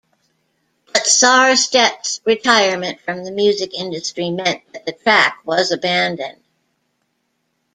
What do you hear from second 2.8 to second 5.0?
from the music industry meant that the